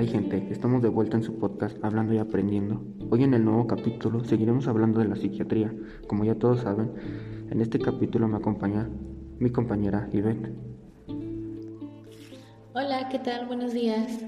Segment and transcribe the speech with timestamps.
[0.00, 0.48] hay gente?
[0.50, 2.82] Estamos de vuelta en su podcast Hablando y Aprendiendo.
[3.10, 5.74] Hoy en el nuevo capítulo seguiremos hablando de la psiquiatría.
[6.06, 6.92] Como ya todos saben,
[7.50, 8.88] en este capítulo me acompaña
[9.38, 10.54] mi compañera Ivette.
[12.72, 13.46] Hola, ¿qué tal?
[13.46, 14.24] Buenos días.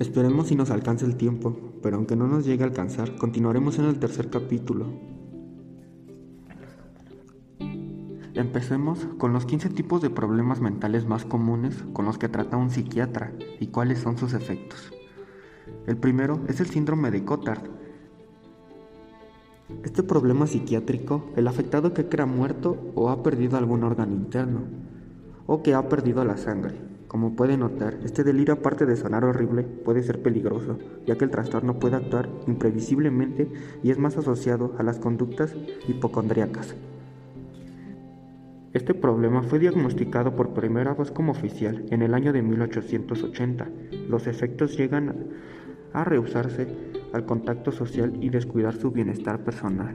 [0.00, 3.84] Esperemos si nos alcance el tiempo, pero aunque no nos llegue a alcanzar, continuaremos en
[3.84, 5.11] el tercer capítulo.
[8.34, 12.70] Empecemos con los 15 tipos de problemas mentales más comunes con los que trata un
[12.70, 14.90] psiquiatra y cuáles son sus efectos.
[15.86, 17.60] El primero es el síndrome de Cotard.
[19.84, 24.62] Este problema psiquiátrico, el afectado que crea muerto o ha perdido algún órgano interno,
[25.46, 26.80] o que ha perdido la sangre.
[27.08, 31.30] Como puede notar, este delirio aparte de sonar horrible puede ser peligroso, ya que el
[31.30, 33.52] trastorno puede actuar imprevisiblemente
[33.82, 35.54] y es más asociado a las conductas
[35.86, 36.74] hipocondríacas.
[38.72, 43.68] Este problema fue diagnosticado por primera vez como oficial en el año de 1880.
[44.08, 45.28] Los efectos llegan
[45.92, 46.68] a rehusarse
[47.12, 49.94] al contacto social y descuidar su bienestar personal.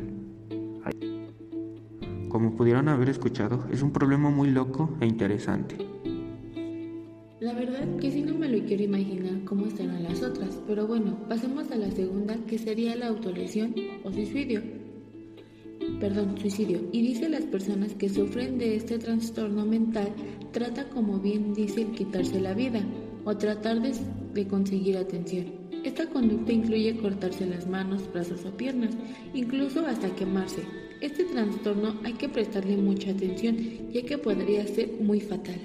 [2.29, 5.75] Como pudieron haber escuchado, es un problema muy loco e interesante.
[7.39, 11.17] La verdad que si no me lo quiero imaginar cómo estarán las otras, pero bueno,
[11.27, 14.61] pasemos a la segunda que sería la autolesión o suicidio
[15.99, 20.13] perdón, suicidio, y dice las personas que sufren de este trastorno mental
[20.51, 22.81] trata como bien dice el quitarse la vida
[23.25, 25.45] o tratar de, conseguir atención.
[25.83, 28.91] Esta conducta incluye cortarse las manos, brazos o piernas,
[29.33, 30.63] incluso hasta quemarse.
[31.01, 33.57] Este trastorno hay que prestarle mucha atención
[33.91, 35.59] ya que podría ser muy fatal.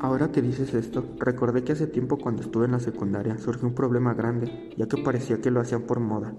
[0.00, 3.74] Ahora que dices esto, recordé que hace tiempo cuando estuve en la secundaria surgió un
[3.74, 6.34] problema grande, ya que parecía que lo hacían por moda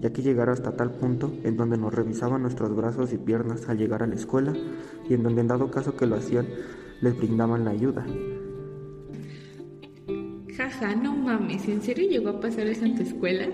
[0.00, 3.78] ya que llegara hasta tal punto en donde nos revisaban nuestros brazos y piernas al
[3.78, 4.54] llegar a la escuela
[5.08, 6.46] y en donde en dado caso que lo hacían
[7.00, 8.06] les brindaban la ayuda.
[10.56, 13.46] Jaja, no mames, ¿en serio llegó a pasar eso en tu escuela?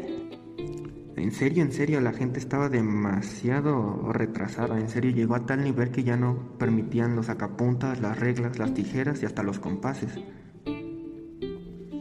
[1.16, 4.78] En serio, en serio, la gente estaba demasiado retrasada.
[4.78, 8.74] En serio, llegó a tal nivel que ya no permitían los sacapuntas, las reglas, las
[8.74, 10.10] tijeras y hasta los compases.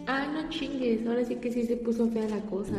[0.08, 2.76] Ah, no chingues, ahora sí que sí se puso fea la cosa.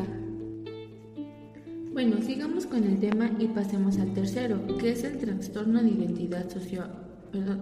[1.97, 6.47] Bueno, sigamos con el tema y pasemos al tercero, que es el trastorno de identidad
[6.51, 6.84] socio,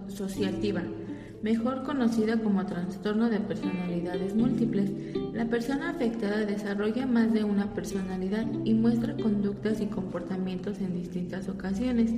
[0.09, 0.81] sociativa,
[1.41, 4.91] mejor conocida como trastorno de personalidades múltiples.
[5.31, 11.47] La persona afectada desarrolla más de una personalidad y muestra conductas y comportamientos en distintas
[11.47, 12.11] ocasiones.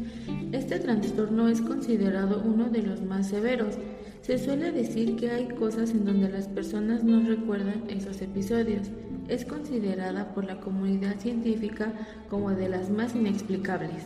[0.52, 3.76] Este trastorno es considerado uno de los más severos.
[4.22, 8.90] Se suele decir que hay cosas en donde las personas no recuerdan esos episodios
[9.28, 11.94] es considerada por la comunidad científica
[12.30, 14.04] como de las más inexplicables.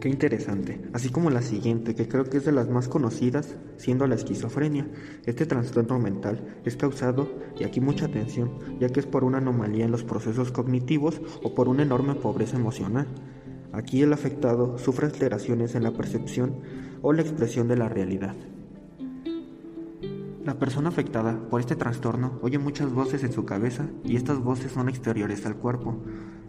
[0.00, 4.06] Qué interesante, así como la siguiente, que creo que es de las más conocidas, siendo
[4.06, 4.86] la esquizofrenia.
[5.24, 9.86] Este trastorno mental es causado, y aquí mucha atención, ya que es por una anomalía
[9.86, 13.06] en los procesos cognitivos o por una enorme pobreza emocional.
[13.72, 16.60] Aquí el afectado sufre alteraciones en la percepción
[17.02, 18.36] o la expresión de la realidad.
[20.44, 24.72] La persona afectada por este trastorno oye muchas voces en su cabeza y estas voces
[24.72, 26.02] son exteriores al cuerpo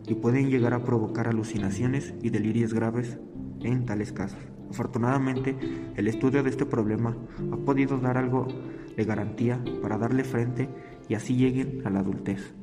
[0.07, 3.19] y pueden llegar a provocar alucinaciones y delirios graves
[3.61, 4.39] en tales casos.
[4.69, 5.57] Afortunadamente,
[5.97, 7.17] el estudio de este problema
[7.51, 8.47] ha podido dar algo
[8.95, 10.69] de garantía para darle frente
[11.09, 12.53] y así lleguen a la adultez.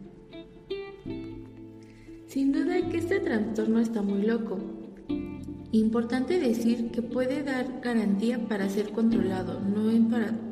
[2.26, 4.58] Sin duda que este trastorno está muy loco.
[5.72, 10.47] Importante decir que puede dar garantía para ser controlado, no para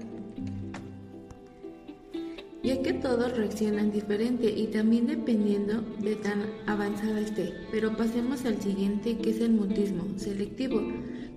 [2.78, 7.52] que todos reaccionan diferente y también dependiendo de tan avanzada esté.
[7.70, 10.82] Pero pasemos al siguiente que es el mutismo selectivo,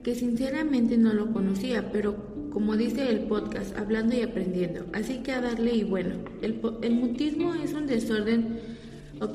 [0.03, 2.15] que sinceramente no lo conocía, pero
[2.51, 4.85] como dice el podcast, hablando y aprendiendo.
[4.93, 6.59] Así que a darle y bueno, el,
[6.93, 8.59] mutismo es un desorden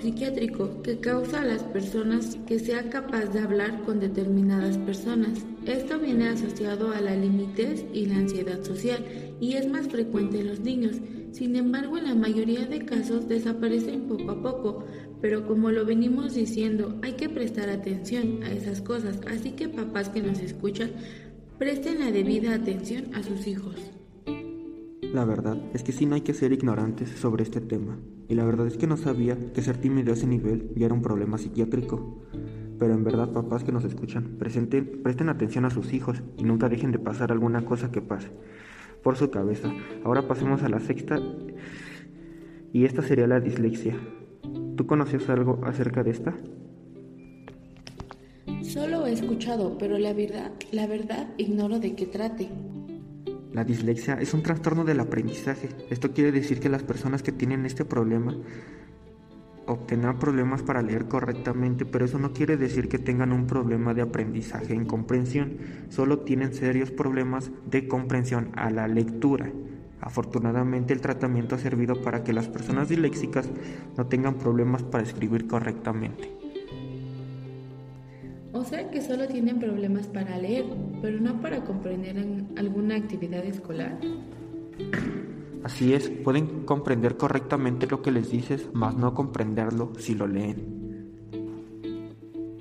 [0.00, 5.44] psiquiátrico que causa a las personas que sea capaz de hablar con determinadas personas.
[5.66, 9.04] Esto viene asociado a la limitez y la ansiedad social
[9.40, 10.96] y es más frecuente en los niños.
[11.34, 14.84] Sin embargo, en la mayoría de casos desaparecen poco a poco,
[15.20, 20.10] pero como lo venimos diciendo, hay que prestar atención a esas cosas, así que papás
[20.10, 20.92] que nos escuchan,
[21.58, 23.74] presten la debida atención a sus hijos.
[25.12, 27.98] La verdad es que sí no hay que ser ignorantes sobre este tema,
[28.28, 30.94] y la verdad es que no sabía que ser tímido a ese nivel ya era
[30.94, 32.22] un problema psiquiátrico.
[32.78, 36.92] Pero en verdad, papás que nos escuchan, presten atención a sus hijos y nunca dejen
[36.92, 38.30] de pasar alguna cosa que pase
[39.04, 39.70] por su cabeza.
[40.02, 41.20] Ahora pasemos a la sexta
[42.72, 43.96] y esta sería la dislexia.
[44.76, 46.34] ¿Tú conoces algo acerca de esta?
[48.62, 52.48] Solo he escuchado, pero la verdad, la verdad ignoro de qué trate.
[53.52, 55.68] La dislexia es un trastorno del aprendizaje.
[55.90, 58.34] Esto quiere decir que las personas que tienen este problema
[59.66, 64.02] obtendrán problemas para leer correctamente, pero eso no quiere decir que tengan un problema de
[64.02, 65.56] aprendizaje en comprensión,
[65.88, 69.50] solo tienen serios problemas de comprensión a la lectura.
[70.00, 73.48] Afortunadamente el tratamiento ha servido para que las personas disléxicas
[73.96, 76.30] no tengan problemas para escribir correctamente.
[78.52, 80.64] O sea que solo tienen problemas para leer,
[81.02, 82.16] pero no para comprender
[82.56, 83.98] alguna actividad escolar.
[85.64, 90.84] Así es, pueden comprender correctamente lo que les dices, mas no comprenderlo si lo leen.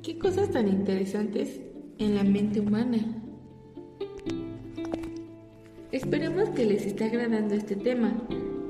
[0.02, 1.62] Qué cosas tan interesantes
[1.98, 3.22] en la mente humana.
[5.92, 8.14] Esperemos que les esté agradando este tema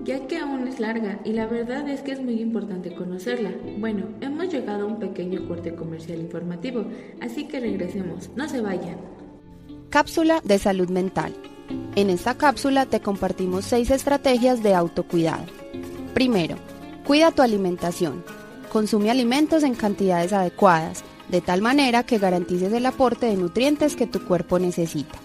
[0.03, 3.51] ya que aún es larga y la verdad es que es muy importante conocerla.
[3.77, 6.85] Bueno, hemos llegado a un pequeño corte comercial informativo,
[7.21, 8.97] así que regresemos, no se vayan.
[9.89, 11.33] Cápsula de salud mental.
[11.95, 15.45] En esta cápsula te compartimos seis estrategias de autocuidado.
[16.13, 16.55] Primero,
[17.05, 18.23] cuida tu alimentación.
[18.71, 24.07] Consume alimentos en cantidades adecuadas, de tal manera que garantices el aporte de nutrientes que
[24.07, 25.17] tu cuerpo necesita.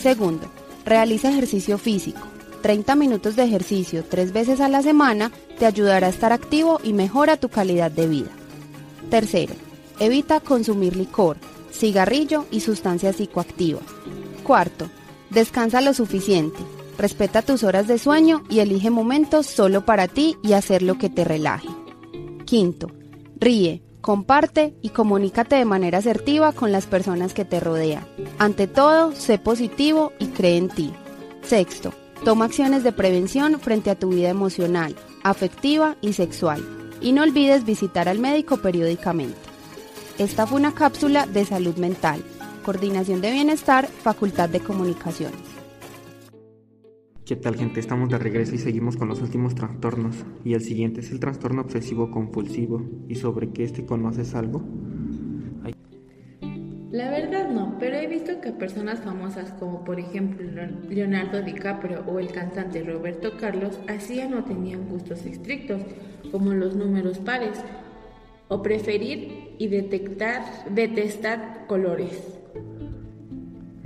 [0.00, 0.50] Segundo,
[0.84, 2.20] realiza ejercicio físico
[2.66, 6.94] 30 minutos de ejercicio tres veces a la semana te ayudará a estar activo y
[6.94, 8.30] mejora tu calidad de vida.
[9.08, 9.54] Tercero,
[10.00, 11.36] evita consumir licor,
[11.70, 13.84] cigarrillo y sustancias psicoactivas.
[14.42, 14.90] Cuarto,
[15.30, 16.58] descansa lo suficiente,
[16.98, 21.10] respeta tus horas de sueño y elige momentos solo para ti y hacer lo que
[21.10, 21.68] te relaje.
[22.44, 22.90] Quinto,
[23.38, 28.06] ríe, comparte y comunícate de manera asertiva con las personas que te rodean.
[28.38, 30.92] Ante todo, sé positivo y cree en ti.
[31.42, 31.92] Sexto,
[32.24, 36.60] Toma acciones de prevención frente a tu vida emocional, afectiva y sexual.
[37.00, 39.38] Y no olvides visitar al médico periódicamente.
[40.18, 42.24] Esta fue una cápsula de salud mental,
[42.66, 45.38] coordinación de bienestar, Facultad de Comunicaciones.
[47.24, 47.78] ¿Qué tal gente?
[47.78, 50.16] Estamos de regreso y seguimos con los últimos trastornos.
[50.44, 52.82] Y el siguiente es el trastorno obsesivo compulsivo.
[53.06, 54.64] ¿Y sobre qué este conoces algo?
[56.90, 60.44] La verdad no, pero he visto que personas famosas como por ejemplo
[60.88, 65.82] Leonardo DiCaprio o el cantante Roberto Carlos hacían o tenían gustos estrictos,
[66.32, 67.58] como los números pares,
[68.48, 70.42] o preferir y detectar,
[70.74, 72.35] detestar colores.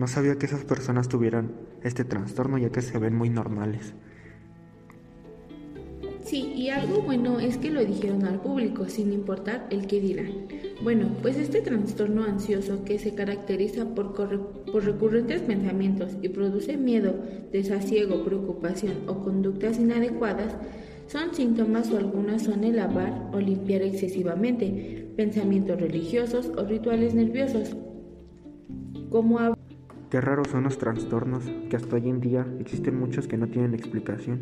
[0.00, 1.52] No sabía que esas personas tuvieran
[1.82, 3.93] este trastorno ya que se ven muy normales.
[6.25, 10.49] Sí, y algo bueno es que lo dijeron al público, sin importar el que dirán.
[10.82, 17.17] Bueno, pues este trastorno ansioso que se caracteriza por, por recurrentes pensamientos y produce miedo,
[17.52, 20.56] desasiego, preocupación o conductas inadecuadas,
[21.08, 27.76] son síntomas o algunas son el lavar o limpiar excesivamente, pensamientos religiosos o rituales nerviosos.
[29.11, 29.41] Como
[30.10, 33.74] Qué raros son los trastornos, que hasta hoy en día existen muchos que no tienen
[33.74, 34.40] explicación.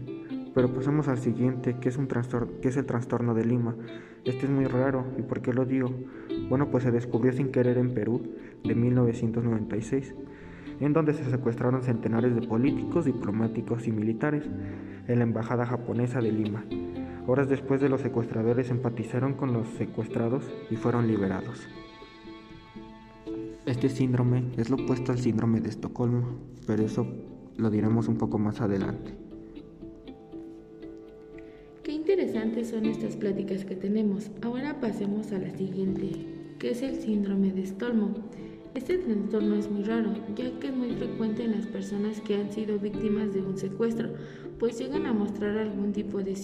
[0.54, 3.76] Pero pasamos al siguiente, que es, el trastorno de Lima.
[4.24, 5.90] Este es muy raro, ¿y por qué lo digo?
[6.48, 8.22] Bueno, pues se descubrió sin querer en Perú
[8.64, 10.14] de 1996,
[10.80, 14.48] en donde se secuestraron centenares de políticos, diplomáticos y militares
[15.06, 16.64] en la embajada japonesa de Lima.
[17.26, 21.68] Horas después de los secuestradores empatizaron con los secuestrados y fueron liberados.
[23.68, 27.06] Este síndrome es lo opuesto al síndrome de Estocolmo, pero eso
[27.58, 29.12] lo diremos un poco más adelante.
[31.82, 34.30] Qué interesantes son estas pláticas que tenemos.
[34.40, 36.12] Ahora pasemos a la siguiente,
[36.58, 38.14] que es el síndrome de Stolmo.
[38.74, 42.50] Este trastorno es muy raro, ya que es muy frecuente en las personas que han
[42.50, 44.14] sido víctimas de un secuestro,
[44.58, 46.36] pues llegan a mostrar algún tipo de,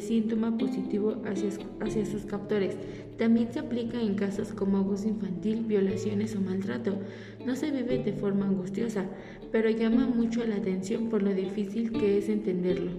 [0.00, 1.50] síntoma positivo hacia,
[1.80, 2.76] hacia sus captores.
[3.18, 6.98] También se aplica en casos como abuso infantil, violaciones o maltrato.
[7.44, 9.06] No se vive de forma angustiosa,
[9.52, 12.90] pero llama mucho la atención por lo difícil que es entenderlo.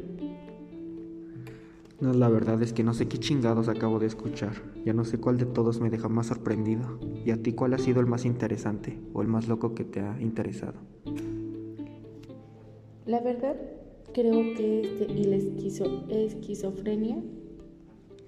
[2.00, 4.54] No, la verdad es que no sé qué chingados acabo de escuchar.
[4.86, 7.00] Ya no sé cuál de todos me deja más sorprendido.
[7.26, 10.02] ¿Y a ti cuál ha sido el más interesante o el más loco que te
[10.02, 10.76] ha interesado?
[13.08, 13.56] La verdad,
[14.18, 17.18] creo que este y la esquizofrenia.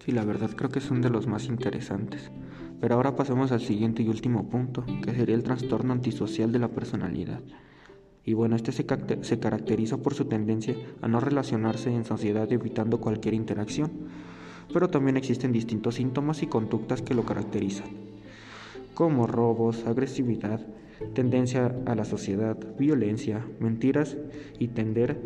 [0.05, 2.29] Sí, la verdad creo que uno de los más interesantes.
[2.79, 6.67] Pero ahora pasemos al siguiente y último punto, que sería el trastorno antisocial de la
[6.67, 7.41] personalidad.
[8.23, 13.33] Y bueno, este se, caracteriza por su tendencia a no relacionarse en sociedad evitando cualquier
[13.33, 13.89] interacción,
[14.71, 17.89] pero también existen distintos síntomas y conductas que lo caracterizan,
[18.93, 20.61] como robos, agresividad,
[21.13, 24.17] tendencia a la sociedad, violencia, mentiras
[24.57, 25.17] y tender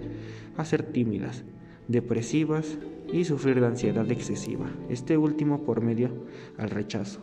[0.57, 1.43] a ser tímidas,
[1.87, 2.77] depresivas
[3.11, 6.09] y sufrir ansiedad excesiva, este último por medio
[6.57, 7.21] al rechazo.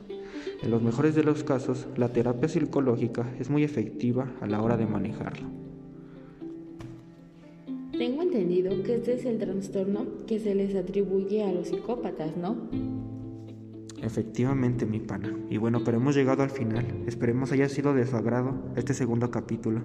[0.62, 4.76] En los mejores de los casos, la terapia psicológica es muy efectiva a la hora
[4.76, 5.48] de manejarlo.
[7.96, 12.56] Tengo entendido que este es el trastorno que se les atribuye a los psicópatas, ¿no?
[14.10, 15.32] Efectivamente, mi pana.
[15.48, 16.84] Y bueno, pero hemos llegado al final.
[17.06, 19.82] Esperemos haya sido de su agrado este segundo capítulo.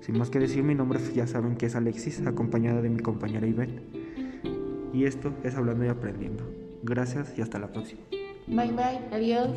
[0.00, 3.46] Sin más que decir mi nombre, ya saben que es Alexis, acompañada de mi compañera
[3.46, 3.80] Ivette.
[4.92, 6.44] Y esto es Hablando y Aprendiendo.
[6.82, 8.02] Gracias y hasta la próxima.
[8.46, 9.48] Bye bye, adiós.